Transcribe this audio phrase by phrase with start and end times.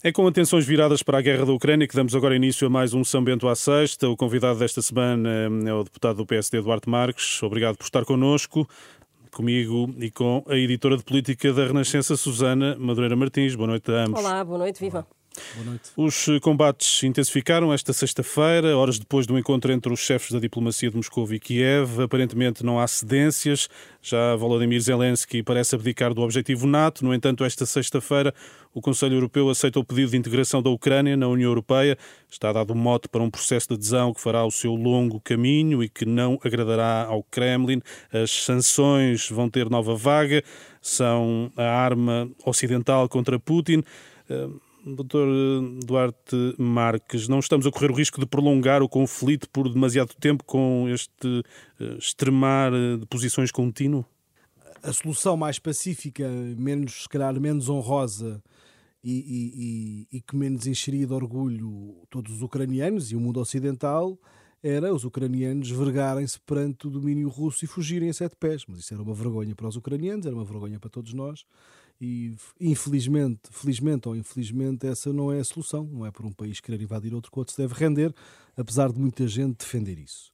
[0.00, 2.94] É com atenções viradas para a guerra da Ucrânia que damos agora início a mais
[2.94, 4.08] um São Bento à Sexta.
[4.08, 5.28] O convidado desta semana
[5.66, 7.42] é o deputado do PSD, Eduardo Marques.
[7.42, 8.64] Obrigado por estar connosco,
[9.32, 13.56] comigo e com a editora de política da Renascença, Susana Madureira Martins.
[13.56, 14.20] Boa noite a ambos.
[14.20, 15.04] Olá, boa noite, viva.
[15.96, 20.96] Os combates intensificaram esta sexta-feira, horas depois do encontro entre os chefes da diplomacia de
[20.96, 22.02] Moscou e Kiev.
[22.02, 23.68] Aparentemente não há cedências.
[24.00, 27.04] Já Volodymyr Zelensky parece abdicar do objetivo NATO.
[27.04, 28.32] No entanto, esta sexta-feira,
[28.72, 31.98] o Conselho Europeu aceita o pedido de integração da Ucrânia na União Europeia.
[32.30, 35.88] Está dado mote para um processo de adesão que fará o seu longo caminho e
[35.88, 37.82] que não agradará ao Kremlin.
[38.12, 40.42] As sanções vão ter nova vaga.
[40.80, 43.82] São a arma ocidental contra Putin.
[44.94, 45.28] Doutor
[45.84, 50.44] Duarte Marques, não estamos a correr o risco de prolongar o conflito por demasiado tempo
[50.44, 51.42] com este
[51.78, 54.04] eh, extremar eh, de posições contínuo?
[54.82, 58.42] A solução mais pacífica, menos, se calhar, menos honrosa
[59.02, 63.40] e, e, e, e que menos encheria de orgulho todos os ucranianos e o mundo
[63.40, 64.18] ocidental
[64.62, 68.64] era os ucranianos vergarem-se perante o domínio russo e fugirem a sete pés.
[68.66, 71.44] Mas isso era uma vergonha para os ucranianos, era uma vergonha para todos nós
[72.00, 75.84] e infelizmente, felizmente ou infelizmente, essa não é a solução.
[75.84, 78.14] Não é por um país querer invadir outro que outro se deve render,
[78.56, 80.32] apesar de muita gente defender isso.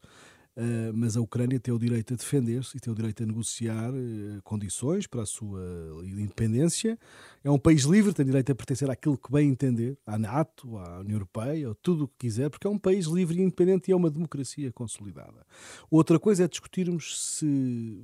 [0.56, 3.91] Uh, mas a Ucrânia tem o direito a defender-se e tem o direito a negociar
[3.92, 5.60] uh, condições para a sua
[6.05, 6.97] independência.
[7.42, 11.00] É um país livre, tem direito a pertencer àquilo que bem entender, à NATO, à
[11.00, 13.92] União Europeia, ou tudo o que quiser, porque é um país livre e independente e
[13.92, 15.44] é uma democracia consolidada.
[15.91, 17.47] Outra coisa é discutirmos se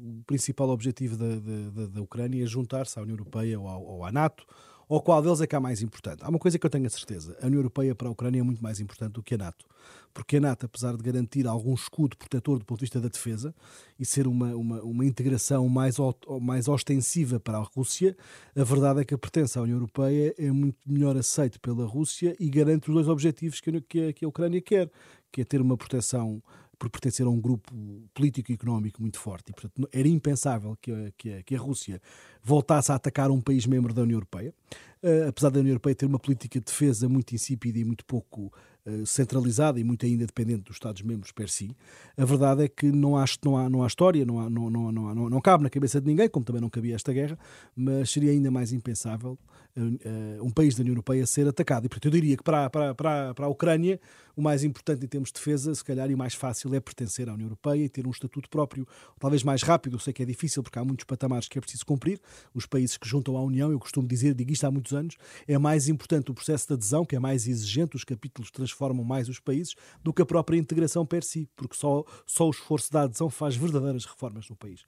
[0.02, 4.10] o principal objetivo da, da, da Ucrânia é juntar-se à União Europeia ou ou à
[4.10, 4.44] NATO
[4.90, 6.18] ou qual deles é que é mais importante?
[6.24, 8.42] Há uma coisa que eu tenho a certeza: a União Europeia para a Ucrânia é
[8.42, 9.64] muito mais importante do que a NATO.
[10.12, 13.54] Porque a NATO, apesar de garantir algum escudo protetor do ponto de vista da defesa
[13.96, 15.96] e ser uma, uma, uma integração mais,
[16.42, 18.16] mais ostensiva para a Rússia,
[18.56, 22.34] a verdade é que a pertença à União Europeia é muito melhor aceito pela Rússia
[22.40, 24.90] e garante os dois objetivos que a, que a Ucrânia quer,
[25.30, 26.42] que é ter uma proteção
[26.80, 27.70] por pertencer a um grupo
[28.14, 29.50] político e económico muito forte.
[29.50, 32.00] E, portanto, era impensável que a, que a, que a Rússia
[32.42, 34.54] voltasse a atacar um país membro da União Europeia.
[35.02, 38.52] Uh, apesar da União Europeia ter uma política de defesa muito insípida e muito pouco
[38.84, 41.74] uh, centralizada e muito ainda dependente dos Estados-membros per si,
[42.18, 44.92] a verdade é que não há, não há, não há história, não, há, não, não,
[44.92, 47.38] não, não, não cabe na cabeça de ninguém, como também não cabia esta guerra,
[47.74, 49.38] mas seria ainda mais impensável
[49.76, 51.86] uh, um país da União Europeia ser atacado.
[51.86, 53.98] E, portanto, eu diria que para, para, para, para a Ucrânia
[54.36, 57.34] o mais importante em termos de defesa, se calhar, e mais fácil é pertencer à
[57.34, 58.86] União Europeia e ter um estatuto próprio,
[59.18, 59.96] talvez mais rápido.
[59.96, 62.20] Eu sei que é difícil porque há muitos patamares que é preciso cumprir.
[62.54, 65.58] Os países que juntam à União, eu costumo dizer, digo isto há muitos anos, é
[65.58, 69.38] mais importante o processo de adesão, que é mais exigente, os capítulos transformam mais os
[69.38, 73.30] países, do que a própria integração per si, porque só, só o esforço da adesão
[73.30, 74.84] faz verdadeiras reformas no país.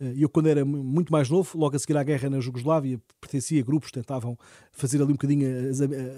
[0.00, 3.60] Eh, eu, quando era muito mais novo, logo a seguir à guerra na Jugoslávia, pertencia
[3.60, 4.38] a grupos que tentavam
[4.72, 5.46] fazer ali um bocadinho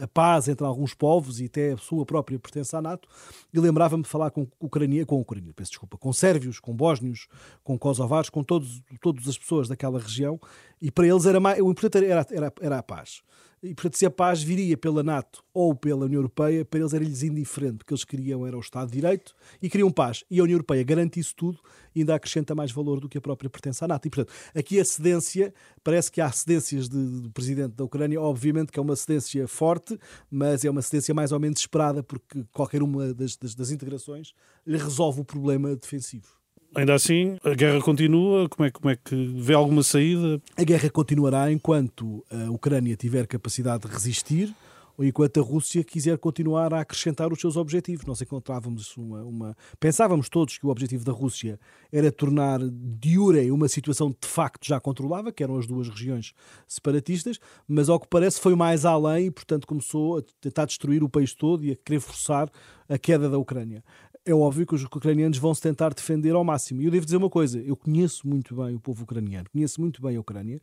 [0.03, 3.09] a, paz entre alguns povos e até a sua própria pertença à NATO,
[3.53, 7.29] e lembrava-me de falar com Ucrânia, com Ucrânia, peço desculpa, com sérvios, com bósnios,
[7.63, 10.41] com kosovares, com todos, todas as pessoas daquela região,
[10.81, 13.23] e para eles era mais, o importante era, era, era a paz.
[13.63, 17.25] E, portanto, se a paz viria pela NATO ou pela União Europeia, para eles era-lhes
[17.25, 20.23] indiferente, porque eles queriam era o Estado de Direito e queriam paz.
[20.31, 21.59] E a União Europeia garante isso tudo
[21.93, 24.07] e ainda acrescenta mais valor do que a própria pertença à NATO.
[24.07, 25.53] E, portanto, aqui a cedência,
[25.83, 29.99] parece que há cedências do presidente da Ucrânia, obviamente que é uma cedência forte,
[30.31, 34.35] mas é uma cedência mais ou menos esperada, porque qualquer uma das, das, das integrações
[34.65, 36.38] lhe resolve o problema defensivo.
[36.75, 38.49] Ainda assim, a guerra continua.
[38.49, 40.41] Como é, como é que vê alguma saída?
[40.57, 44.55] A guerra continuará enquanto a Ucrânia tiver capacidade de resistir
[44.99, 48.05] ou enquanto a Rússia quiser continuar a acrescentar os seus objetivos.
[48.05, 49.57] Nós encontrávamos uma, uma...
[49.79, 51.59] Pensávamos todos que o objetivo da Rússia
[51.93, 56.35] era tornar de jure uma situação de facto já controlava, que eram as duas regiões
[56.67, 61.09] separatistas, mas ao que parece foi mais além e, portanto, começou a tentar destruir o
[61.09, 62.51] país todo e a querer forçar
[62.89, 63.85] a queda da Ucrânia
[64.31, 66.83] é óbvio que os ucranianos vão se tentar defender ao máximo.
[66.83, 70.03] E eu devo dizer uma coisa: eu conheço muito bem o povo ucraniano, conheço muito
[70.03, 70.61] bem a Ucrânia.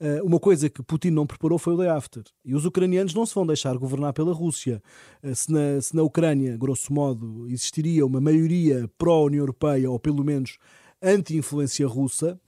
[0.00, 2.22] Uh, uma coisa que Putin não preparou foi o day after.
[2.44, 4.80] E os ucranianos não se vão deixar governar pela Rússia.
[5.20, 10.22] Uh, se, na, se na Ucrânia, grosso modo, existiria uma maioria pró-União Europeia, ou pelo
[10.22, 10.56] menos
[11.02, 12.40] anti-influência russa,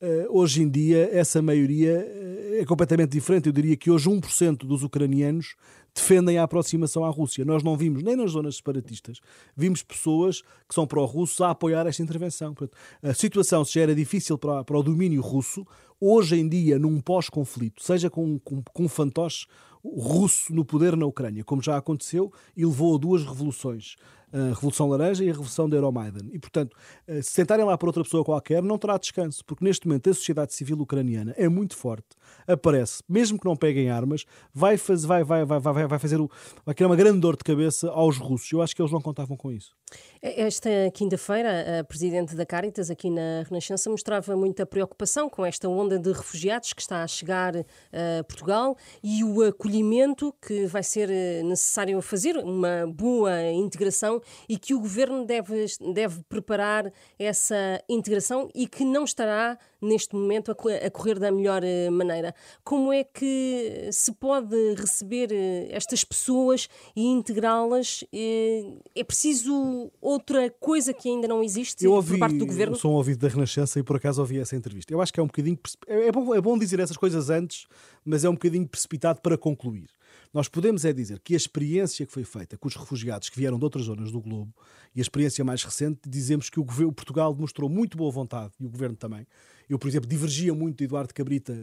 [0.00, 2.06] Uh, hoje em dia essa maioria
[2.52, 3.46] é completamente diferente.
[3.46, 5.56] Eu diria que hoje 1% dos ucranianos
[5.98, 7.44] defendem a aproximação à Rússia.
[7.44, 9.20] Nós não vimos, nem nas zonas separatistas,
[9.56, 12.54] vimos pessoas que são pró-russos a apoiar esta intervenção.
[12.54, 15.66] Portanto, a situação, se já era difícil para, para o domínio russo,
[16.00, 19.46] hoje em dia, num pós-conflito, seja com, com, com um fantoche
[19.84, 23.96] russo no poder na Ucrânia, como já aconteceu e levou a duas revoluções
[24.32, 26.26] a Revolução Laranja e a Revolução da Euromaidan.
[26.32, 30.10] E, portanto, se sentarem lá para outra pessoa qualquer, não terá descanso, porque neste momento
[30.10, 32.08] a sociedade civil ucraniana é muito forte,
[32.46, 36.30] aparece, mesmo que não peguem armas, vai, faz, vai, vai, vai, vai, vai fazer o,
[36.64, 38.50] vai criar uma grande dor de cabeça aos russos.
[38.52, 39.76] Eu acho que eles não contavam com isso.
[40.20, 45.98] Esta quinta-feira, a presidente da Caritas, aqui na Renascença, mostrava muita preocupação com esta onda
[45.98, 51.08] de refugiados que está a chegar a Portugal e o acolhimento que vai ser
[51.44, 58.66] necessário fazer, uma boa integração e que o governo deve, deve preparar essa integração e
[58.66, 62.34] que não estará neste momento a correr da melhor eh, maneira.
[62.64, 68.04] Como é que se pode receber eh, estas pessoas e integrá-las?
[68.12, 68.64] Eh,
[68.94, 72.74] é preciso outra coisa que ainda não existe ouvi, por parte do governo?
[72.74, 74.92] Eu sou um ouvido da Renascença e por acaso ouvi essa entrevista.
[74.92, 75.58] Eu acho que é um bocadinho.
[75.86, 77.66] É, é bom, é bom dizer essas coisas antes,
[78.04, 79.88] mas é um bocadinho precipitado para concluir.
[80.32, 83.58] Nós podemos é dizer que a experiência que foi feita com os refugiados que vieram
[83.58, 84.52] de outras zonas do globo
[84.94, 88.66] e a experiência mais recente, dizemos que o, governo, Portugal demonstrou muito boa vontade e
[88.66, 89.26] o governo também.
[89.68, 91.54] Eu, por exemplo, divergia muito de Eduardo Cabrita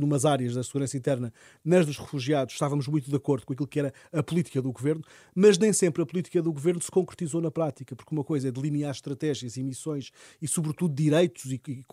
[0.00, 1.32] numas áreas da segurança interna,
[1.64, 5.02] nas dos refugiados, estávamos muito de acordo com aquilo que era a política do governo,
[5.34, 8.50] mas nem sempre a política do governo se concretizou na prática, porque uma coisa é
[8.50, 10.10] delinear estratégias e missões
[10.40, 11.84] e, sobretudo, direitos e, e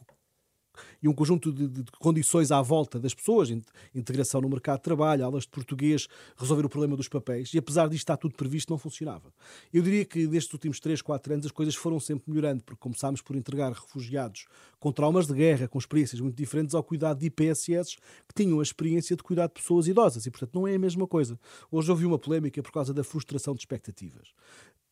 [1.01, 3.49] e um conjunto de, de, condições à volta das pessoas,
[3.93, 6.07] integração no mercado de trabalho, aulas de português,
[6.37, 9.33] resolver o problema dos papéis, e apesar disto estar tudo previsto, não funcionava.
[9.73, 13.21] Eu diria que nestes últimos 3, 4 anos as coisas foram sempre melhorando, porque começámos
[13.21, 14.45] por entregar refugiados
[14.79, 17.97] com traumas de guerra, com experiências muito diferentes, ao cuidado de IPSS
[18.27, 21.07] que tinham a experiência de cuidar de pessoas idosas, e portanto não é a mesma
[21.07, 21.39] coisa.
[21.71, 24.29] Hoje houve uma polémica por causa da frustração de expectativas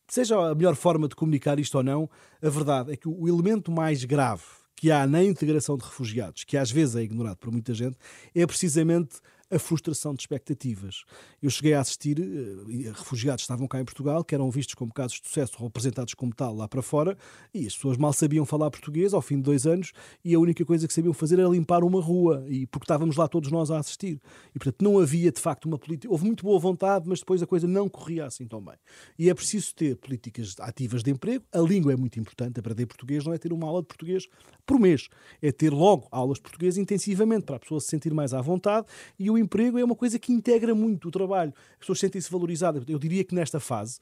[0.08, 2.08] seja a melhor forma de comunicar isto ou não,
[2.42, 4.42] a verdade é que o elemento mais grave
[4.78, 7.96] que há na integração de refugiados, que às vezes é ignorado por muita gente,
[8.32, 9.16] é precisamente
[9.50, 11.04] a frustração de expectativas.
[11.42, 15.20] Eu cheguei a assistir, uh, refugiados estavam cá em Portugal, que eram vistos como casos
[15.20, 17.16] de sucesso, ou apresentados como tal lá para fora,
[17.54, 19.92] e as pessoas mal sabiam falar português ao fim de dois anos,
[20.24, 23.26] e a única coisa que sabiam fazer era limpar uma rua, e porque estávamos lá
[23.28, 24.20] todos nós a assistir.
[24.54, 26.12] E portanto não havia de facto uma política.
[26.12, 28.76] Houve muito boa vontade, mas depois a coisa não corria assim tão bem.
[29.18, 31.44] E é preciso ter políticas ativas de emprego.
[31.52, 32.60] A língua é muito importante.
[32.60, 34.26] Aprender português não é ter uma aula de português
[34.66, 35.08] por mês,
[35.40, 38.86] é ter logo aulas de português intensivamente para a pessoa se sentir mais à vontade
[39.18, 41.52] e o emprego é uma coisa que integra muito o trabalho.
[41.72, 42.82] As pessoas sentem-se valorizadas.
[42.86, 43.98] Eu diria que nesta fase,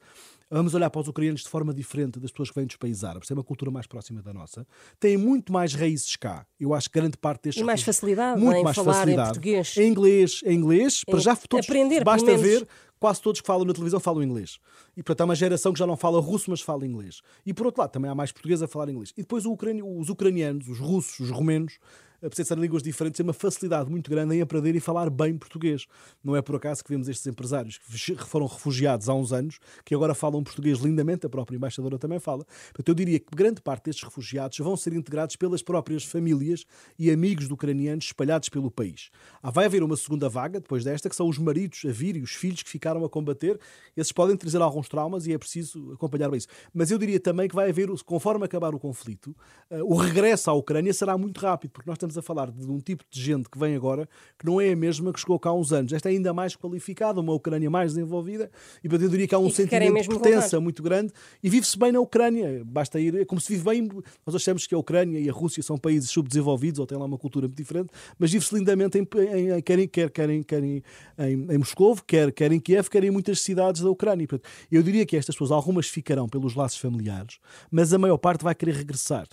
[0.49, 3.27] vamos olhar para os ucranianos de forma diferente das pessoas que vêm dos países árabes,
[3.27, 4.65] têm uma cultura mais próxima da nossa,
[4.99, 6.45] têm muito mais raízes cá.
[6.59, 7.61] Eu acho que grande parte destes.
[7.61, 9.29] E mais facilidade muito mais falar facilidade.
[9.29, 9.77] em português.
[9.77, 11.67] Em inglês, em inglês, para já todos.
[11.67, 12.67] Aprender, basta ver
[12.99, 14.59] quase todos que falam na televisão falam inglês.
[14.95, 17.21] E portanto há uma geração que já não fala russo, mas fala inglês.
[17.45, 19.13] E por outro lado, também há mais português a falar inglês.
[19.17, 21.77] E depois os ucranianos, os russos, os romenos,
[22.23, 25.85] apesar de línguas diferentes, têm uma facilidade muito grande em aprender e falar bem português.
[26.23, 29.93] Não é por acaso que vemos estes empresários que foram refugiados há uns anos, que
[29.93, 32.45] agora falam português lindamente, a própria embaixadora também fala.
[32.67, 36.65] Portanto, eu diria que grande parte destes refugiados vão ser integrados pelas próprias famílias
[36.97, 39.09] e amigos de ucranianos espalhados pelo país.
[39.41, 42.21] Ah, vai haver uma segunda vaga, depois desta, que são os maridos a vir e
[42.21, 43.59] os filhos que ficaram a combater.
[43.95, 46.47] Esses podem trazer alguns traumas e é preciso acompanhar bem isso.
[46.73, 49.35] Mas eu diria também que vai haver, conforme acabar o conflito,
[49.69, 52.79] ah, o regresso à Ucrânia será muito rápido, porque nós estamos a falar de um
[52.79, 55.53] tipo de gente que vem agora que não é a mesma que chegou cá há
[55.53, 55.93] uns anos.
[55.93, 58.49] Esta é ainda mais qualificada, uma Ucrânia mais desenvolvida,
[58.83, 60.59] e eu diria que há um sentimento de pertença voltar.
[60.59, 62.63] muito grande e vive-se bem na Ucrânia.
[62.65, 63.89] Basta ir, é como se vive bem.
[64.25, 67.17] Nós achamos que a Ucrânia e a Rússia são países subdesenvolvidos ou têm lá uma
[67.17, 70.83] cultura muito diferente, mas vive-se lindamente em, em, quer, quer, quer, quer em,
[71.17, 74.27] em, em Moscou, quer, quer em Kiev, quer em muitas cidades da Ucrânia.
[74.71, 77.39] Eu diria que estas pessoas, algumas ficarão pelos laços familiares,
[77.71, 79.27] mas a maior parte vai querer regressar.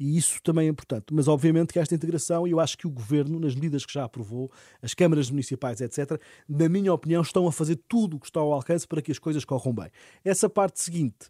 [0.00, 1.12] E isso também é importante.
[1.12, 4.04] Mas, obviamente, que esta integração, e eu acho que o governo, nas medidas que já
[4.04, 8.40] aprovou, as câmaras municipais, etc., na minha opinião, estão a fazer tudo o que está
[8.40, 9.90] ao alcance para que as coisas corram bem.
[10.24, 11.28] Essa parte seguinte,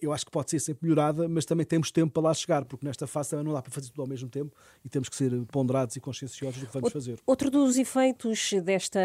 [0.00, 2.86] eu acho que pode ser sempre melhorada, mas também temos tempo para lá chegar, porque
[2.86, 5.30] nesta fase também não dá para fazer tudo ao mesmo tempo e temos que ser
[5.46, 7.18] ponderados e conscienciosos do que vamos fazer.
[7.26, 9.00] Outro dos efeitos desta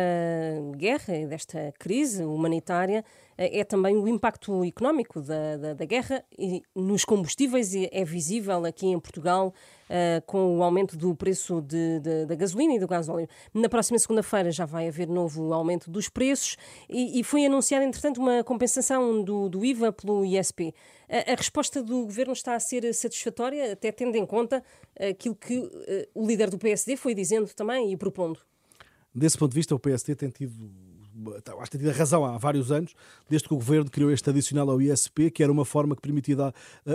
[0.75, 3.03] guerra e desta crise humanitária
[3.37, 8.87] é também o impacto económico da, da, da guerra e nos combustíveis é visível aqui
[8.87, 9.53] em Portugal
[9.89, 13.27] uh, com o aumento do preço de, de, da gasolina e do gasóleo.
[13.53, 16.57] Na próxima segunda-feira já vai haver novo aumento dos preços
[16.89, 20.73] e, e foi anunciada, entretanto, uma compensação do, do IVA pelo ISP.
[21.09, 24.63] A, a, resposta do governo está a ser satisfatória, até tendo em conta
[24.99, 25.71] aquilo que uh,
[26.13, 28.39] o líder do PSD foi dizendo também e propondo?
[29.13, 30.53] Desse ponto de vista, o PSD tem tido
[31.59, 32.93] acho que tem tido razão há vários anos,
[33.29, 36.53] desde que o governo criou este adicional ao ISP, que era uma forma que permitia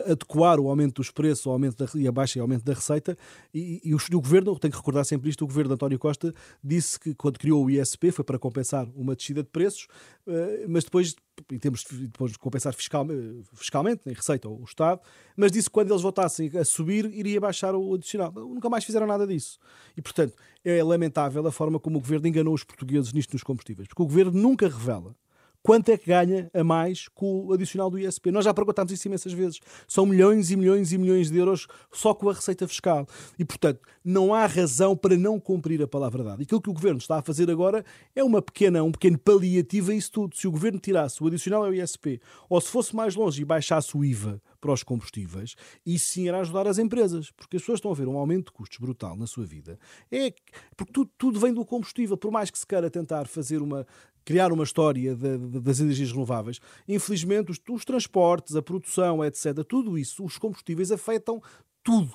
[0.09, 3.17] adequar o aumento dos preços ao aumento da, e a baixa e aumento da receita.
[3.53, 6.35] E, e o, o, governo, tenho que recordar sempre isto, o governo de António Costa
[6.63, 9.87] disse que quando criou o ISP foi para compensar uma descida de preços,
[10.27, 11.15] eh, mas depois
[11.51, 13.07] em termos de depois de compensar fiscal,
[13.55, 15.01] fiscalmente, em receita o Estado,
[15.37, 18.33] mas disse que quando eles voltassem a subir, iria baixar o adicional.
[18.33, 19.59] Nunca mais fizeram nada disso.
[19.97, 23.89] E, portanto, é lamentável a forma como o governo enganou os portugueses nisto nos combustíveis,
[23.89, 25.15] porque o governo nunca revela
[25.63, 28.31] quanto é que ganha a mais com o adicional do ISP.
[28.31, 29.61] Nós já perguntámos isso imensas vezes.
[29.87, 33.07] São milhões e milhões e milhões de euros só com a receita fiscal.
[33.39, 36.43] E, portanto, não há razão para não cumprir a palavra dada.
[36.43, 39.93] E aquilo que o Governo está a fazer agora é uma pequena, um pequeno paliativo
[39.93, 40.37] a isso tudo.
[40.37, 43.97] Se o Governo tirasse o adicional ao ISP, ou se fosse mais longe e baixasse
[43.97, 47.91] o IVA para os combustíveis, isso sim irá ajudar as empresas, porque as pessoas estão
[47.91, 49.77] a ver um aumento de custos brutal na sua vida.
[50.11, 50.33] É
[50.77, 53.85] porque tudo, tudo vem do combustível, por mais que se queira tentar fazer uma
[54.25, 56.61] criar uma história de, de, das energias renováveis.
[56.89, 61.41] Infelizmente, os, os, transportes, a produção, etc., tudo isso, os combustíveis afetam
[61.83, 62.13] tudo.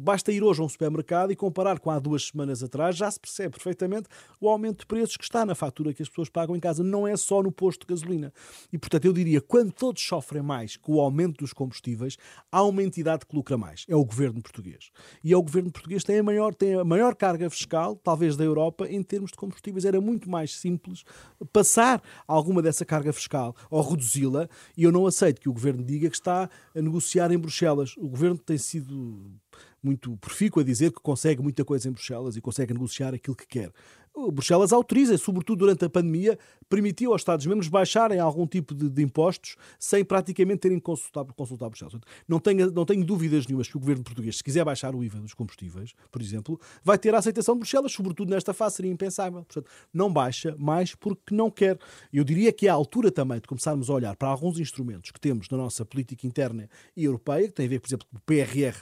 [0.00, 3.18] Basta ir hoje a um supermercado e comparar com há duas semanas atrás, já se
[3.18, 4.08] percebe perfeitamente
[4.40, 6.84] o aumento de preços que está na fatura que as pessoas pagam em casa.
[6.84, 8.32] Não é só no posto de gasolina.
[8.72, 12.16] E, portanto, eu diria, quando todos sofrem mais com o aumento dos combustíveis,
[12.52, 13.84] há uma entidade que lucra mais.
[13.88, 14.90] É o governo português.
[15.24, 18.44] E é o governo português tem a maior, tem a maior carga fiscal, talvez da
[18.44, 19.84] Europa, em termos de combustíveis.
[19.84, 21.04] Era muito mais simples
[21.52, 24.48] passar alguma dessa carga fiscal ou reduzi-la.
[24.76, 27.96] E eu não aceito que o governo diga que está a negociar em Bruxelas.
[27.96, 29.40] O governo tem sido sido
[29.82, 33.46] muito profícuo a dizer que consegue muita coisa em Bruxelas e consegue negociar aquilo que
[33.46, 33.72] quer.
[34.14, 39.56] Bruxelas autoriza, sobretudo durante a pandemia, permitiu aos Estados-membros baixarem algum tipo de, de, impostos
[39.78, 41.94] sem praticamente terem consultado, consultado Bruxelas.
[42.26, 45.18] Não tenho, não tenho dúvidas nenhumas que o governo português, se quiser baixar o IVA
[45.18, 49.44] dos combustíveis, por exemplo, vai ter a aceitação de Bruxelas, sobretudo nesta fase seria impensável.
[49.44, 51.76] Portanto, não baixa mais porque não quer.
[52.12, 55.20] Eu diria que é a altura também de começarmos a olhar para alguns instrumentos que
[55.20, 58.20] temos na nossa política interna e europeia, que tem a ver, por exemplo, com o
[58.20, 58.76] PRR,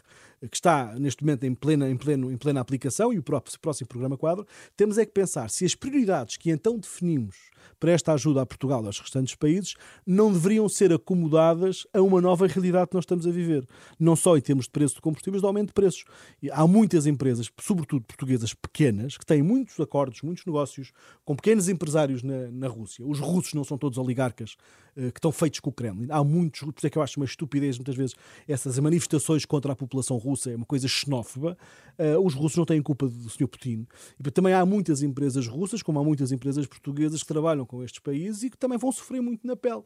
[0.51, 3.89] que está neste momento em plena, em pleno, em plena aplicação e o próprio, próximo
[3.89, 4.47] programa quadro,
[4.77, 8.83] temos é que pensar se as prioridades que então definimos para esta ajuda a Portugal
[8.83, 9.75] e aos restantes países
[10.07, 13.67] não deveriam ser acomodadas a uma nova realidade que nós estamos a viver.
[13.99, 16.05] Não só em termos de preço de combustíveis, de aumento de preços.
[16.53, 20.93] Há muitas empresas, sobretudo portuguesas pequenas, que têm muitos acordos, muitos negócios
[21.25, 23.05] com pequenos empresários na, na Rússia.
[23.05, 24.57] Os russos não são todos oligarcas
[24.95, 26.09] que estão feitos com o Kremlin.
[26.11, 28.15] Há muitos, por isso é que eu acho uma estupidez muitas vezes
[28.47, 31.57] essas manifestações contra a população russa, é uma coisa xenófoba.
[31.99, 33.47] Uh, os russos não têm culpa do Sr.
[33.47, 33.87] Putin.
[34.19, 38.01] E também há muitas empresas russas, como há muitas empresas portuguesas que trabalham com estes
[38.01, 39.83] países e que também vão sofrer muito na pele.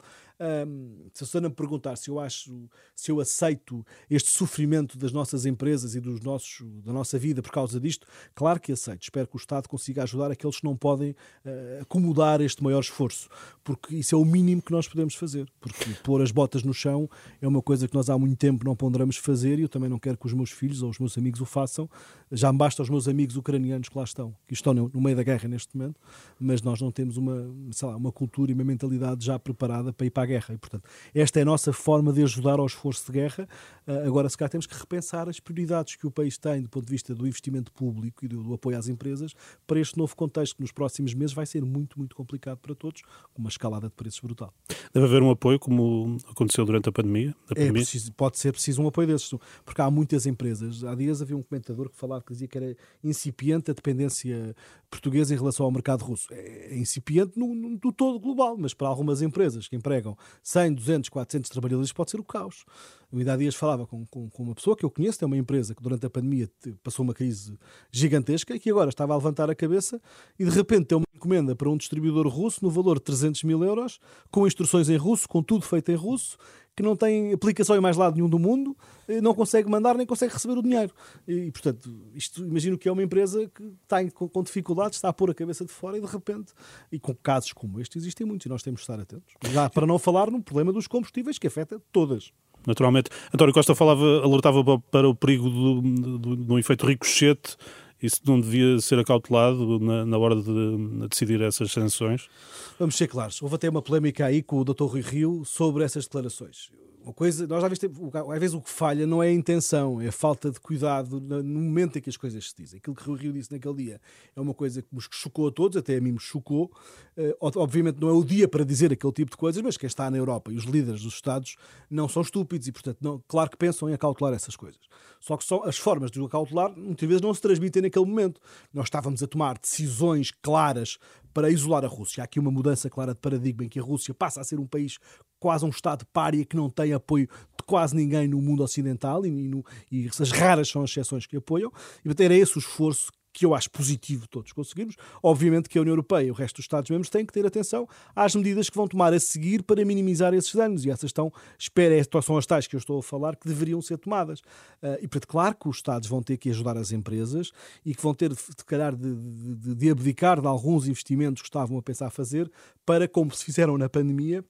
[1.13, 5.45] Se a Susana me perguntar se eu acho, se eu aceito este sofrimento das nossas
[5.45, 9.03] empresas e dos nossos, da nossa vida por causa disto, claro que aceito.
[9.03, 13.29] Espero que o Estado consiga ajudar aqueles que não podem uh, acomodar este maior esforço,
[13.63, 15.49] porque isso é o mínimo que nós podemos fazer.
[15.59, 17.09] Porque pôr as botas no chão
[17.41, 19.99] é uma coisa que nós há muito tempo não ponderamos fazer e eu também não
[19.99, 21.89] quero que os meus filhos ou os meus amigos o façam.
[22.31, 25.23] Já me basta os meus amigos ucranianos que lá estão, que estão no meio da
[25.23, 25.99] guerra neste momento,
[26.39, 30.05] mas nós não temos uma, sei lá, uma cultura e uma mentalidade já preparada para
[30.05, 30.53] ir para a guerra.
[30.53, 33.47] E, portanto, esta é a nossa forma de ajudar ao esforço de guerra.
[33.87, 36.85] Uh, agora, se calhar, temos que repensar as prioridades que o país tem do ponto
[36.85, 39.33] de vista do investimento público e do, do, apoio às empresas
[39.65, 43.01] para este novo contexto que nos próximos meses vai ser muito, muito complicado para todos,
[43.33, 44.53] com uma escalada de preços brutal.
[44.93, 47.35] Deve haver um apoio, como aconteceu durante a pandemia?
[47.49, 49.33] A é preciso, pode ser preciso um apoio desses,
[49.65, 50.83] porque há muitas empresas.
[50.83, 54.55] Há dias havia um comentador que falava que dizia que era incipiente a dependência
[54.89, 56.27] portuguesa em relação ao mercado russo.
[56.31, 60.73] É, é incipiente no, no, no todo global, mas para algumas empresas que empregam 100,
[60.73, 62.65] 200, 400 trabalhadores pode ser o caos.
[63.11, 65.73] O Ida Dias falava com, com, com, uma pessoa que eu conheço, tem uma empresa
[65.73, 66.49] que durante a pandemia
[66.83, 67.57] passou uma crise
[67.89, 70.01] gigantesca e que agora estava a levantar a cabeça
[70.37, 73.63] e de repente tem uma encomenda para um distribuidor russo no valor de 300 mil
[73.63, 73.99] euros,
[74.31, 76.37] com instruções em russo, com tudo feito em russo,
[76.75, 78.77] que não tem aplicação em mais lado nenhum do mundo,
[79.23, 80.93] não consegue mandar nem consegue receber o dinheiro.
[81.27, 85.31] E, portanto, isto imagino que é uma empresa que está com, dificuldades, está a pôr
[85.31, 86.53] a cabeça de fora e de repente,
[86.91, 89.33] e com casos como este existem muitos e nós temos de estar atentos.
[89.49, 92.31] Já para não falar no problema dos combustíveis que afeta todas
[92.65, 93.09] naturalmente.
[93.33, 95.81] António Costa falava, alertava para o perigo do,
[96.19, 97.55] do, do efeito ricochete.
[98.01, 102.29] Isso não devia ser acautelado na, na hora de, de, decidir essas sanções?
[102.77, 103.41] Vamos ser claros.
[103.41, 104.83] Houve até uma polémica aí com o Dr.
[104.83, 106.69] Rui Rio sobre essas declarações.
[107.07, 110.09] Uma coisa, nós já viste, às vezes o que falha não é a intenção, é
[110.09, 112.79] a falta de cuidado no momento em que as coisas se dizem.
[112.79, 114.01] Aquilo que o Rio disse naquele dia
[114.35, 116.69] é uma coisa que nos chocou a todos, até a mim me chocou.
[117.17, 120.11] Uh, obviamente não é o dia para dizer aquele tipo de coisas, mas quem está
[120.11, 121.55] na Europa e os líderes dos Estados
[121.89, 124.81] não são estúpidos e, portanto, não, claro que pensam em acautelar essas coisas.
[125.21, 128.41] Só que só as formas de o acautelar muitas vezes não se transmitem naquele momento.
[128.73, 130.97] Nós estávamos a tomar decisões claras
[131.37, 132.23] para isolar a Rússia.
[132.23, 134.65] Há aqui uma mudança clara de paradigma em que a Rússia passa a ser um
[134.65, 134.97] país
[135.39, 139.29] quase um Estado pária que não tem apoio de quase ninguém no mundo ocidental e,
[139.29, 141.71] no, e essas raras são as exceções que apoiam.
[142.05, 144.95] E era esse o esforço que eu acho positivo todos conseguirmos.
[145.21, 148.33] Obviamente que a União Europeia e o resto dos Estados-membros têm que ter atenção às
[148.33, 150.85] medidas que vão tomar a seguir para minimizar esses danos.
[150.85, 153.99] E essas estão, espera, são as tais que eu estou a falar, que deveriam ser
[153.99, 154.39] tomadas.
[154.39, 157.51] Uh, e, portanto, claro que os Estados vão ter que ajudar as empresas
[157.85, 161.81] e que vão ter, calhar, de, de, de abdicar de alguns investimentos que estavam a
[161.83, 162.51] pensar fazer
[162.83, 164.43] para, como se fizeram na pandemia,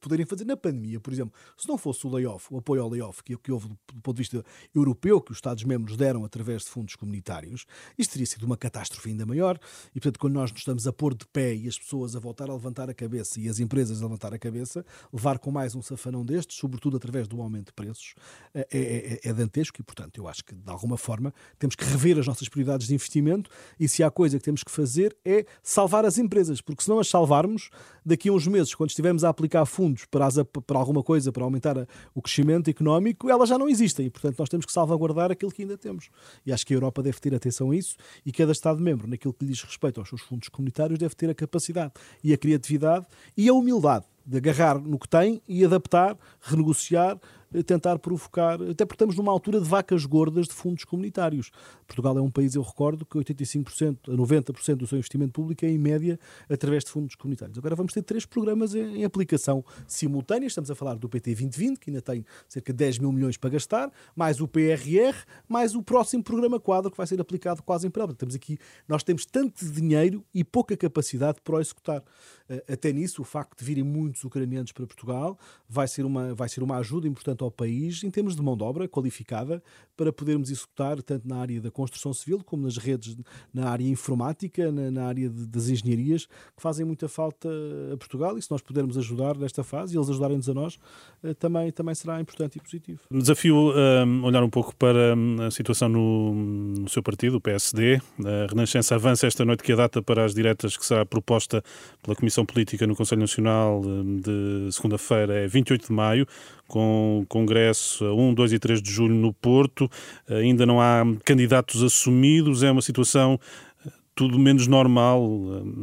[0.00, 3.22] poderem fazer na pandemia, por exemplo, se não fosse o layoff, o apoio ao layoff
[3.22, 6.96] que, que houve do, ponto de vista europeu, que os Estados-membros deram através de fundos
[6.96, 7.66] comunitários,
[7.98, 9.58] isto teria sido uma catástrofe ainda maior.
[9.94, 12.50] E, portanto, quando nós nos estamos a pôr de pé e as pessoas a voltar
[12.50, 15.82] a levantar a cabeça e as empresas a levantar a cabeça, levar com mais um
[15.82, 18.14] safanão destes, sobretudo através do aumento de preços,
[18.54, 21.84] é, é, é, é dantesco e, portanto, eu acho que, de alguma forma, temos que
[21.84, 25.46] rever as nossas prioridades de investimento e se há coisa que temos que fazer é
[25.62, 27.70] salvar as empresas, porque se não as salvarmos,
[28.04, 31.44] daqui a uns meses, quando estivermos a aplicar fundos para, as, para alguma coisa, para
[31.44, 31.76] aumentar
[32.14, 34.06] o crescimento económico, elas já não existem.
[34.06, 36.08] E, portanto, nós temos que salvaguardar aquilo que ainda temos.
[36.46, 39.44] E acho que a Europa deve ter atenção a isso e cada Estado-membro, naquilo que
[39.44, 41.92] lhe diz respeito aos seus fundos comunitários, deve ter a capacidade
[42.24, 43.06] e a criatividade
[43.36, 47.18] e a humildade de agarrar no que tem e adaptar, renegociar,
[47.64, 51.50] tentar provocar, até porque estamos numa altura de vacas gordas de fundos comunitários.
[51.86, 55.68] Portugal é um país, eu recordo, que 85% a 90% do seu investimento público é
[55.68, 57.58] em média através de fundos comunitários.
[57.58, 60.46] Agora vamos ter três programas em, em aplicação simultânea.
[60.46, 63.50] Estamos a falar do PT 2020, que ainda tem cerca de 10 mil milhões para
[63.50, 65.16] gastar, mais o PRR,
[65.48, 68.14] mais o próximo programa quadro que vai ser aplicado quase em paralelo.
[68.14, 72.02] Estamos aqui, nós temos tanto dinheiro e pouca capacidade para o executar.
[72.48, 75.38] Eh, até nisso, o facto de virem muitos ucranianos para Portugal
[75.68, 78.62] vai ser uma, vai ser uma ajuda importante ao país em termos de mão de
[78.62, 79.62] obra qualificada
[79.96, 83.16] para podermos executar tanto na área da construção civil como nas redes,
[83.52, 87.48] na área informática, na, na área de, das engenharias, que fazem muita falta
[87.92, 90.78] a Portugal e se nós pudermos ajudar nesta fase e eles ajudarem-nos a nós,
[91.22, 93.00] eh, também, também será importante e positivo.
[93.10, 98.00] Desafio um, olhar um pouco para hum, a situação no, no seu partido, o PSD.
[98.24, 101.62] A Renascença avança esta noite que a data para as diretas que será proposta
[102.02, 106.26] pela Comissão Política no Conselho Nacional hum, de segunda-feira é 28 de maio
[106.66, 109.88] com congresso a 1, 2 e 3 de julho no Porto.
[110.28, 113.38] Ainda não há candidatos assumidos, é uma situação
[113.84, 115.28] eh, tudo menos normal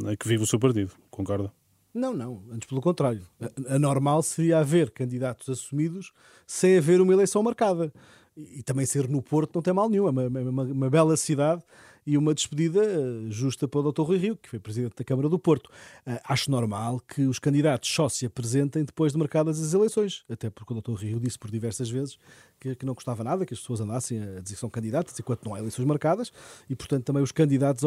[0.06, 1.52] eh, a que vive o seu partido, concorda?
[1.92, 3.22] Não, não, antes pelo contrário.
[3.68, 6.12] A, normal seria haver candidatos assumidos
[6.46, 7.92] sem haver uma eleição marcada.
[8.36, 11.16] E, e também ser no Porto não tem mal nenhum, é uma, uma, uma bela
[11.16, 11.62] cidade
[12.06, 14.02] e uma despedida eh, justa para o Dr.
[14.02, 15.70] Rui Rio, que foi Presidente da Câmara do Porto.
[16.06, 20.50] Eh, acho normal que os candidatos só se apresentem depois de marcadas as eleições, até
[20.50, 20.94] porque o Dr.
[20.94, 22.18] Rio disse por diversas vezes
[22.60, 25.44] que, que não gostava nada que as pessoas andassem a dizer que são candidatos enquanto
[25.44, 26.32] não há eleições marcadas
[26.68, 27.84] e, portanto, também os candidatos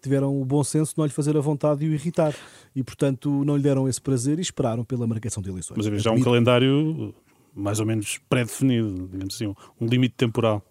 [0.00, 2.34] tiveram o bom senso de não lhe fazer a vontade e o irritar
[2.74, 5.76] e, portanto, não lhe deram esse prazer e esperaram pela marcação de eleições.
[5.76, 7.14] Mas havia já um calendário
[7.54, 10.64] mais ou menos pré-definido, digamos assim, um limite temporal.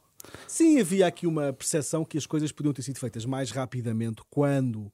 [0.48, 4.92] Sim, havia aqui uma percepção que as coisas podiam ter sido feitas mais rapidamente quando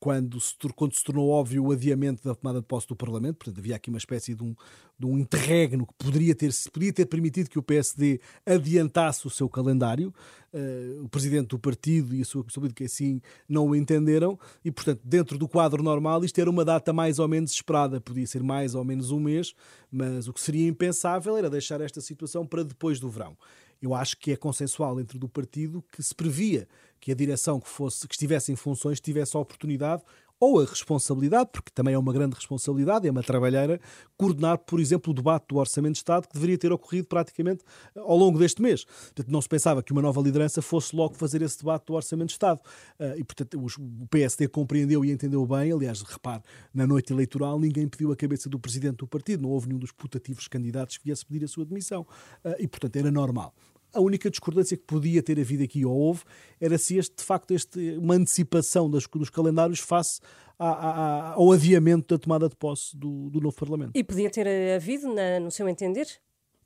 [0.00, 3.58] quando se, quando se tornou óbvio o adiamento da tomada de posse do Parlamento, portanto
[3.58, 4.54] havia aqui uma espécie de um,
[4.98, 9.48] de um interregno que poderia ter, poderia ter permitido que o PSD adiantasse o seu
[9.48, 10.14] calendário.
[10.50, 14.38] Uh, o presidente do partido e a sua comissão que assim não o entenderam.
[14.64, 18.26] E, portanto, dentro do quadro normal, isto era uma data mais ou menos esperada, podia
[18.26, 19.54] ser mais ou menos um mês,
[19.90, 23.36] mas o que seria impensável era deixar esta situação para depois do verão
[23.80, 26.68] eu acho que é consensual dentro do partido que se previa
[27.00, 30.02] que a direção que fosse que estivesse em funções tivesse a oportunidade
[30.40, 33.80] ou a responsabilidade, porque também é uma grande responsabilidade, é uma trabalheira,
[34.16, 37.64] coordenar, por exemplo, o debate do Orçamento de Estado que deveria ter ocorrido praticamente
[37.96, 38.84] ao longo deste mês.
[38.84, 42.28] Portanto, não se pensava que uma nova liderança fosse logo fazer esse debate do Orçamento
[42.28, 42.60] de Estado.
[42.98, 45.72] Ah, e, portanto, o PSD compreendeu e entendeu bem.
[45.72, 49.68] Aliás, repare, na noite eleitoral ninguém pediu a cabeça do presidente do partido, não houve
[49.68, 52.06] nenhum dos putativos candidatos que viesse pedir a sua demissão.
[52.44, 53.52] Ah, e, portanto, era normal.
[53.92, 56.22] A única discordância que podia ter havido aqui, ou houve,
[56.60, 60.20] era se este, de facto, este, uma antecipação das, dos calendários face
[60.58, 63.92] ao adiamento da tomada de posse do, do novo Parlamento.
[63.94, 66.06] E podia ter havido, na, no seu entender?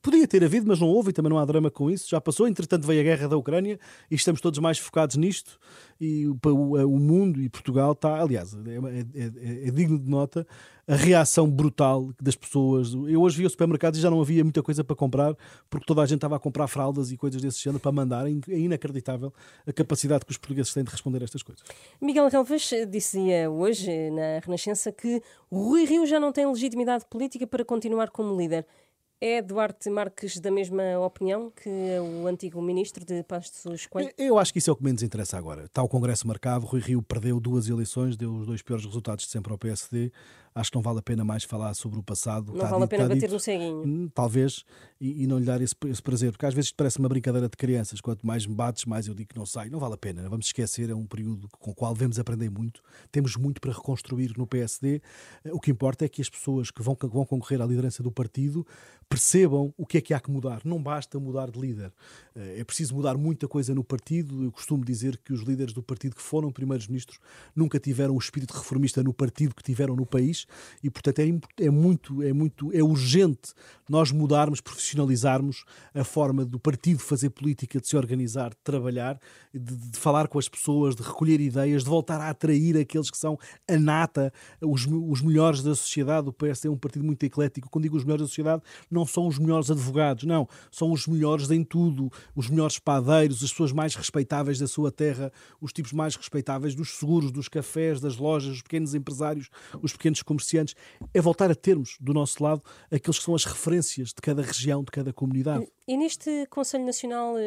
[0.03, 2.11] Podia ter havido, mas não houve e também não há drama com isso.
[2.11, 3.79] Já passou, entretanto veio a guerra da Ucrânia
[4.11, 5.61] e estamos todos mais focados nisto.
[6.01, 10.45] E o, mundo e Portugal está, aliás, é, é, é, é, digno de nota
[10.89, 12.93] a reação brutal das pessoas.
[12.93, 15.37] Eu hoje vi o supermercado e já não havia muita coisa para comprar
[15.71, 18.27] porque toda a gente estava a comprar fraldas e coisas desse género para mandar.
[18.27, 19.33] É, é inacreditável
[19.65, 21.63] a capacidade que os portugueses têm de responder a estas coisas.
[22.01, 27.65] Miguel Relvas dizia hoje na Renascença que Rui Rio já não tem legitimidade política para
[27.65, 28.67] continuar como líder.
[29.25, 34.13] É Duarte Marques da mesma opinião que o antigo ministro de Passos Coelho?
[34.19, 35.67] Eu acho que isso é o que menos interessa agora.
[35.67, 39.31] Está o Congresso marcado, Rui Rio perdeu duas eleições, deu os dois piores resultados de
[39.31, 40.11] sempre ao PSD.
[40.55, 42.53] Acho que não vale a pena mais falar sobre o passado.
[42.53, 43.83] Não vale dito, a pena bater dito, no ceguinho.
[43.85, 44.65] Hum, talvez,
[45.01, 47.57] e, e, não lhe dar esse, esse, prazer, porque às vezes parece uma brincadeira de
[47.57, 48.01] crianças.
[48.01, 49.69] Quanto mais me bates, mais eu digo que não sai.
[49.69, 50.29] Não vale a pena.
[50.29, 52.83] Vamos esquecer, é um período com o qual devemos aprender muito.
[53.11, 55.01] Temos muito para reconstruir no PSD.
[55.53, 58.13] O que importa é que as pessoas que vão, que vão concorrer à liderança do
[58.13, 58.67] partido
[59.09, 60.63] percebam o que é que há que mudar.
[60.65, 61.93] Não basta mudar de líder.
[62.35, 64.43] Eh, é preciso mudar muita coisa no partido.
[64.43, 67.19] Eu costumo dizer que os líderes do partido que foram primeiros ministros
[67.55, 70.42] nunca tiveram o espírito reformista no partido que tiveram no país
[70.83, 73.53] e, portanto, é, é muito, é muito, é urgente
[73.89, 79.21] nós mudarmos, profissionalizarmos a forma do partido fazer política, de se organizar, de trabalhar,
[79.53, 83.19] de, de falar com as pessoas, de recolher ideias, de voltar a atrair aqueles que
[83.19, 86.27] são a nata, os, os melhores da sociedade.
[86.27, 87.69] O PS é um partido muito eclético.
[87.69, 90.49] Quando digo os melhores da sociedade, não são os melhores advogados, não.
[90.71, 95.31] São os melhores em tudo, os melhores padeiros, as pessoas mais respeitáveis da sua terra,
[95.61, 99.51] os tipos mais respeitáveis dos seguros, dos cafés, das lojas, os pequenos empresários,
[99.83, 100.75] os pequenos comerciantes.
[101.13, 104.83] É voltar a termos do nosso lado aqueles que são as referências de cada região,
[104.83, 105.67] de cada comunidade.
[105.87, 107.39] E neste Conselho Nacional uh,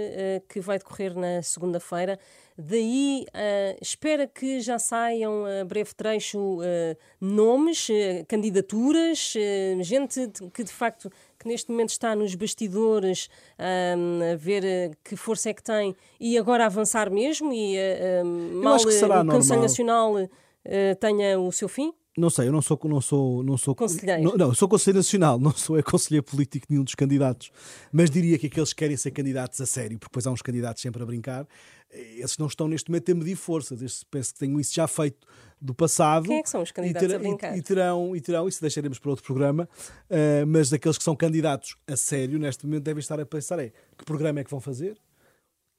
[0.49, 2.19] que vai decorrer na segunda-feira,
[2.57, 6.63] daí uh, espera que já saiam a breve trecho uh,
[7.19, 7.87] nomes,
[8.27, 9.33] candidaturas,
[9.81, 13.29] gente que de facto que neste momento está nos bastidores
[13.97, 17.77] um, a ver que força é que tem e agora avançar mesmo e
[18.53, 20.15] mal o Conselho Nacional
[20.99, 21.93] tenha o seu fim?
[22.17, 24.23] Não sei, eu não sou não sou não sou conselheiro.
[24.23, 27.51] Não, não, sou conselheiro nacional, não sou é conselheiro político de nenhum dos candidatos,
[27.91, 30.81] mas diria que aqueles que querem ser candidatos a sério, porque depois há uns candidatos
[30.81, 31.45] sempre a brincar,
[31.91, 35.27] esses não estão neste momento a medir forças, esses penso que tenham isso já feito
[35.61, 36.27] do passado.
[36.27, 37.55] Quem é que são os candidatos a brincar?
[37.55, 39.67] E, e, terão, e terão, isso deixaremos para outro programa,
[40.09, 43.71] uh, mas daqueles que são candidatos a sério, neste momento devem estar a pensar é
[43.97, 44.97] que programa é que vão fazer,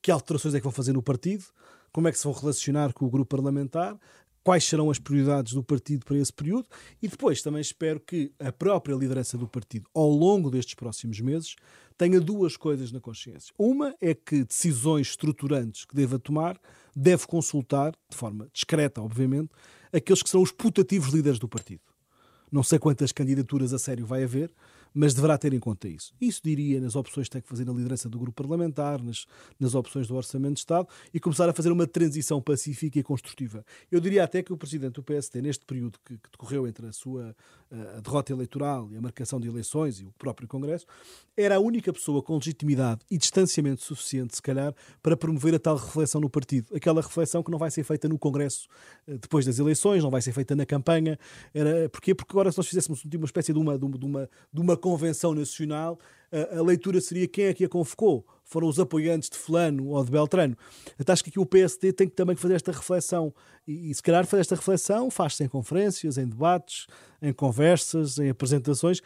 [0.03, 1.44] que alterações é que vão fazer no partido,
[1.92, 3.96] como é que se vão relacionar com o grupo parlamentar,
[4.46, 6.68] quais serão as prioridades do partido para esse período
[7.02, 11.56] e depois também espero que a própria liderança do partido, ao longo destes próximos meses,
[11.98, 13.52] tenha duas coisas na consciência.
[13.59, 16.61] Uma é que decisões estruturantes que deva tomar
[16.94, 19.50] deve consultar, de forma discreta, obviamente,
[19.92, 21.82] aqueles que são os putativos líderes do partido.
[22.52, 24.52] Não sei quantas candidaturas a sério vai haver,
[24.96, 26.14] mas deverá ter em conta isso.
[26.18, 29.26] Isso diria nas opções que tem que fazer na liderança do grupo parlamentar, nas,
[29.61, 33.62] nas opções do Orçamento de Estado e começar a fazer uma transição pacífica e construtiva.
[33.92, 36.92] Eu diria até que o presidente do PSD, neste período que, que decorreu entre a
[36.92, 37.37] sua
[37.70, 40.87] a derrota eleitoral e a marcação de eleições e o próprio Congresso,
[41.37, 45.76] era a única pessoa com legitimidade e distanciamento suficiente, se calhar, para promover a tal
[45.76, 46.74] reflexão no partido.
[46.74, 48.68] Aquela reflexão que não vai ser feita no Congresso
[49.06, 51.18] eh, depois das eleições, não vai ser feita na campanha.
[51.52, 52.14] Era, porquê?
[52.14, 55.99] Porque agora, se nós fizéssemos uma espécie de uma, de uma, de uma convenção nacional,
[56.31, 58.25] a, a, leitura seria quem é que a convocou.
[58.44, 60.57] Foram os apoiantes de Fulano ou de Beltrano.
[60.96, 63.35] Então acho que aqui o PSD tem que também fazer esta reflexão.
[63.66, 66.87] E, e se calhar fazer esta reflexão faz-se em conferências, em debates,
[67.20, 69.03] em conversas, em apresentações,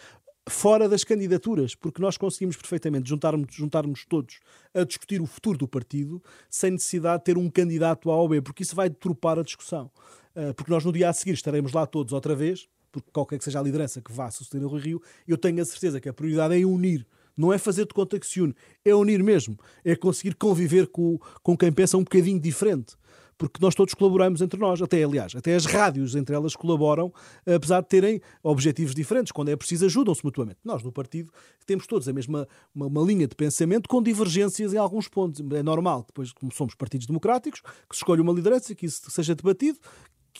[0.46, 4.38] fora das candidaturas, porque nós conseguimos perfeitamente juntar-nos juntar todos
[4.74, 8.42] a discutir o futuro do partido sem necessidade de ter um candidato A ou B,
[8.42, 9.90] porque isso vai deturpar a discussão.
[10.36, 13.44] Ah, porque nós no dia a seguir estaremos lá todos outra vez, porque qualquer que
[13.44, 16.60] seja a liderança que vá suceder o Rio, eu tenho a certeza que a prioridade
[16.60, 17.06] é unir.
[17.36, 19.56] Não é fazer de conta que se une, é unir mesmo.
[19.84, 22.96] É conseguir conviver com, com quem pensa um bocadinho diferente
[23.40, 27.10] porque nós todos colaboramos entre nós, até aliás, até as rádios entre elas colaboram,
[27.46, 30.58] apesar de terem objetivos diferentes, quando é preciso ajudam-se mutuamente.
[30.62, 31.32] Nós no partido
[31.64, 35.40] temos todos a mesma uma, uma, linha de pensamento com divergências em alguns pontos.
[35.52, 39.34] É normal, depois como somos partidos democráticos, que se escolha uma liderança, que isso seja
[39.34, 39.78] debatido,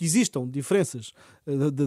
[0.01, 1.13] que existam diferenças
[1.47, 1.87] de, de,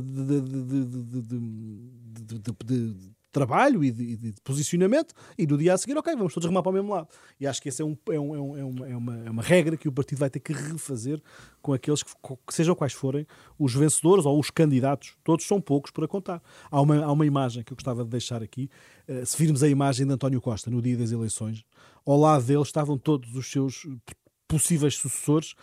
[2.63, 2.95] de,
[3.31, 6.73] trabalho e de, posicionamento, e no dia a seguir, ok, vamos todos remar para o
[6.73, 7.07] mesmo lado.
[7.39, 9.75] E acho que essa é, um, é, um, é, uma, é, uma, é uma regra
[9.75, 11.19] que o partido vai ter que refazer
[11.59, 12.11] com aqueles que,
[12.45, 13.25] que, sejam quais forem
[13.57, 15.15] os vencedores ou os candidatos.
[15.23, 16.39] Todos são poucos para contar.
[16.69, 18.69] Há uma, há uma imagem que eu gostava de deixar aqui.
[19.09, 21.65] Uh, se virmos a imagem de António Costa no dia das eleições,
[22.05, 23.87] ao lado dele estavam todos os seus
[24.47, 25.55] possíveis sucessores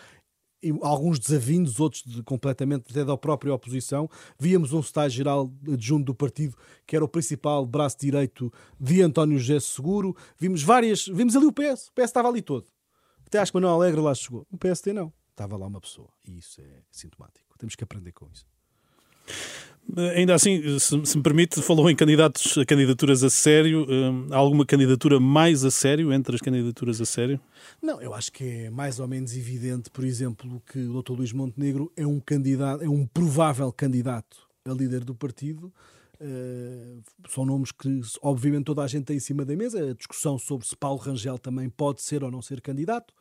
[0.83, 4.09] alguns desavindos, outros de, completamente até da própria oposição.
[4.38, 9.61] Víamos um secretário-geral adjunto do partido, que era o principal braço direito de António José
[9.61, 10.16] Seguro.
[10.38, 12.66] Vimos várias, vimos ali o PS, o PS estava ali todo.
[13.27, 14.46] Até acho que Manuel Alegre lá chegou.
[14.51, 16.09] O PSD não, estava lá uma pessoa.
[16.27, 17.57] E isso é sintomático.
[17.59, 18.46] Temos que aprender com isso.
[20.14, 23.87] Ainda assim, se, me permite, falou em candidatos, candidaturas a sério.
[23.88, 27.40] Hum, há alguma candidatura mais a sério entre as candidaturas a sério?
[27.83, 31.12] Não, eu acho que é mais ou menos evidente, por exemplo, que o Dr.
[31.12, 35.73] Luís Montenegro é um candidato, é um provável candidato a líder do partido.
[36.21, 39.90] Uh, são nomes que, obviamente, toda a gente tem em cima da mesa.
[39.90, 43.14] A discussão sobre se Paulo Rangel também pode ser ou não ser candidato.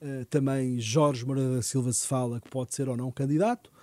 [0.00, 3.73] Uh, também Jorge Moreira da Silva se fala que pode ser ou não candidato.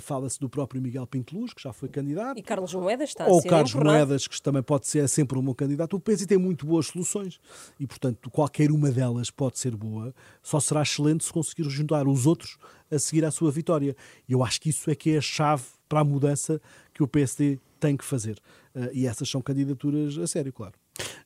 [0.00, 2.38] Fala-se do próprio Miguel Pinteluz, que já foi candidato.
[2.38, 3.90] E Carlos Moedas está Ou a ser Carlos empurrado.
[3.90, 5.96] Moedas, que também pode ser sempre um bom candidato.
[5.96, 7.38] O PSD tem muito boas soluções
[7.78, 10.14] e, portanto, qualquer uma delas pode ser boa.
[10.42, 12.56] Só será excelente se conseguir juntar os outros
[12.90, 13.96] a seguir à sua vitória.
[14.28, 16.60] E eu acho que isso é que é a chave para a mudança
[16.94, 18.38] que o PSD tem que fazer.
[18.74, 20.74] Uh, e essas são candidaturas a sério, claro.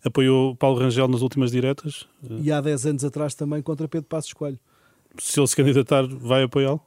[0.04, 2.06] Apoiou Paulo Rangel nas últimas diretas?
[2.22, 4.58] E há 10 anos atrás também contra Pedro Passos Coelho.
[5.18, 6.80] Se ele se candidatar, vai apoiá-lo?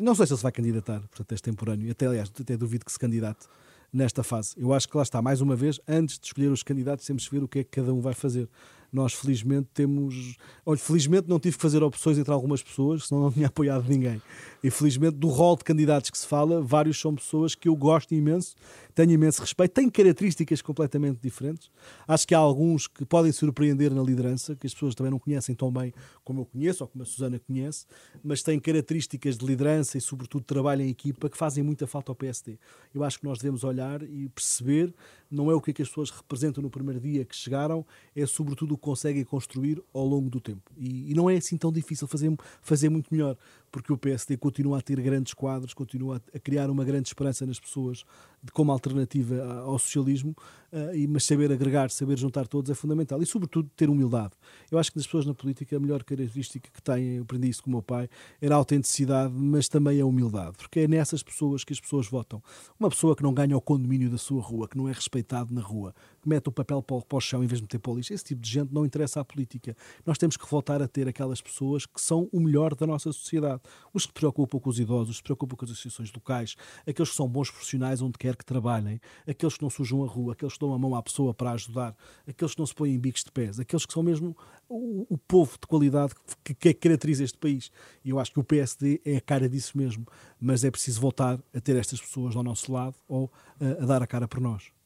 [0.00, 1.90] Não sei se ele se vai candidatar, portanto, é extemporâneo.
[1.90, 3.46] Até, aliás, até duvido que se candidate
[3.92, 4.54] nesta fase.
[4.56, 7.34] Eu acho que lá está, mais uma vez, antes de escolher os candidatos, temos que
[7.34, 8.48] ver o que é que cada um vai fazer.
[8.92, 10.36] Nós, felizmente, temos.
[10.66, 14.20] Olha, felizmente não tive que fazer opções entre algumas pessoas, senão não tinha apoiado ninguém.
[14.64, 18.12] E felizmente, do rol de candidatos que se fala, vários são pessoas que eu gosto
[18.14, 18.56] imenso,
[19.00, 21.70] tenho imenso respeito, têm características completamente diferentes.
[22.06, 25.54] Acho que há alguns que podem surpreender na liderança, que as pessoas também não conhecem
[25.54, 25.90] tão bem
[26.22, 27.86] como eu conheço, ou como a Susana conhece,
[28.22, 32.14] mas têm características de liderança e, sobretudo, trabalho em equipa que fazem muita falta ao
[32.14, 32.58] PSD.
[32.94, 34.92] Eu acho que nós devemos olhar e perceber,
[35.30, 38.26] não é o que, é que as pessoas representam no primeiro dia que chegaram, é
[38.26, 40.70] sobretudo o que conseguem construir ao longo do tempo.
[40.76, 43.34] E, e não é assim tão difícil fazer, fazer muito melhor,
[43.70, 47.58] porque o PSD continua a ter grandes quadros, continua a criar uma grande esperança nas
[47.58, 48.04] pessoas
[48.42, 50.34] de, como alternativa ao socialismo,
[50.72, 53.22] uh, e, mas saber agregar, saber juntar todos é fundamental.
[53.22, 54.32] E, sobretudo, ter humildade.
[54.70, 57.62] Eu acho que das pessoas na política a melhor característica que têm, eu aprendi isso
[57.62, 58.08] com o meu pai,
[58.40, 62.42] era a autenticidade, mas também a humildade, porque é nessas pessoas que as pessoas votam.
[62.78, 65.60] Uma pessoa que não ganha o condomínio da sua rua, que não é respeitado na
[65.60, 68.12] rua, que mete o papel para o chão em vez de meter para o lixo,
[68.12, 69.76] esse tipo de gente não interessa à política.
[70.04, 73.59] Nós temos que voltar a ter aquelas pessoas que são o melhor da nossa sociedade.
[73.92, 76.56] Os que se preocupam com os idosos, os que se preocupam com as associações locais,
[76.86, 80.32] aqueles que são bons profissionais onde quer que trabalhem, aqueles que não sujam a rua,
[80.32, 81.96] aqueles que dão a mão à pessoa para ajudar,
[82.26, 84.36] aqueles que não se põem em bicos de pés, aqueles que são mesmo
[84.68, 87.70] o, o povo de qualidade que, que caracteriza este país.
[88.04, 90.06] E eu acho que o PSD é a cara disso mesmo,
[90.40, 94.02] mas é preciso voltar a ter estas pessoas ao nosso lado ou a, a dar
[94.02, 94.79] a cara por nós.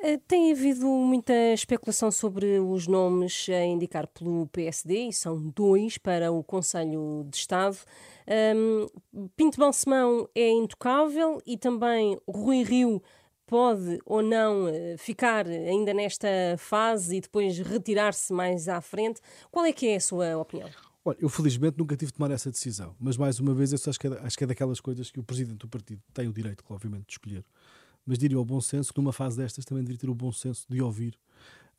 [0.00, 5.98] Eh, tem havido muita especulação sobre os nomes a indicar pelo PSD, e são dois
[5.98, 7.76] para o Conselho de Estado.
[8.54, 13.02] Um, Pinto Balsemão é intocável e também Rui Rio
[13.44, 19.20] pode ou não eh, ficar ainda nesta fase e depois retirar-se mais à frente.
[19.50, 20.68] Qual é que é a sua opinião?
[21.04, 24.06] Olha, eu felizmente nunca tive de tomar essa decisão, mas mais uma vez acho que,
[24.06, 27.06] é, acho que é daquelas coisas que o presidente do partido tem o direito, obviamente,
[27.06, 27.44] de escolher
[28.08, 30.64] mas diria ao bom senso que numa fase destas também deveria ter o bom senso
[30.66, 31.14] de ouvir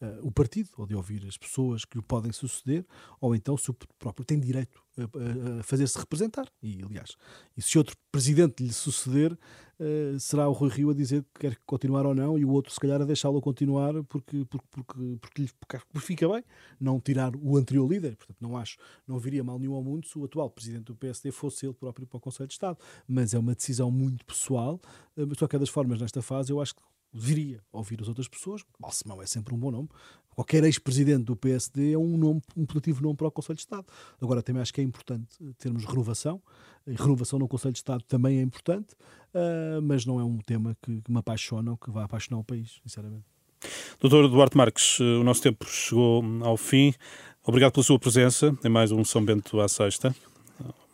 [0.01, 2.85] uh, o partido, ou de ouvir as pessoas que o podem suceder,
[3.19, 6.47] ou então se o próprio tem direito a, a fazer-se representar.
[6.61, 7.15] E, aliás,
[7.55, 11.57] e se outro presidente lhe suceder, uh, será o Rui Rio a dizer que quer
[11.65, 15.41] continuar ou não, e o outro, se calhar, a deixá-lo continuar porque, porque, porque, porque,
[15.41, 16.43] lhe, porque fica bem,
[16.79, 18.15] não tirar o anterior líder.
[18.15, 21.31] Portanto, não acho, não viria mal nenhum ao mundo se o atual presidente do PSD
[21.31, 22.77] fosse ele próprio para o Conselho de Estado.
[23.07, 24.79] Mas é uma decisão muito pessoal.
[25.15, 26.81] Uh, mas, de qualquer das formas, nesta fase, eu acho que
[27.13, 28.63] deveria ouvir as outras pessoas.
[28.79, 29.89] Balsemão é sempre um bom nome.
[30.35, 33.85] Qualquer ex-presidente do PSD é um nome, um positivo nome para o Conselho de Estado.
[34.21, 36.41] Agora também acho que é importante termos renovação.
[36.87, 38.93] E renovação no Conselho de Estado também é importante,
[39.33, 42.43] uh, mas não é um tema que, que me apaixona ou que vai apaixonar o
[42.43, 43.25] país, sinceramente.
[43.99, 46.93] Doutor Duarte Marques, o nosso tempo chegou ao fim.
[47.45, 50.15] Obrigado pela sua presença em mais um São Bento à Sexta.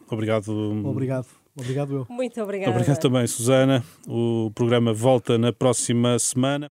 [0.10, 0.52] Obrigado.
[0.86, 1.45] Obrigado.
[1.58, 2.06] Obrigado eu.
[2.10, 2.72] Muito obrigada.
[2.72, 3.84] Obrigado também, Susana.
[4.08, 6.64] O programa volta na próxima semana.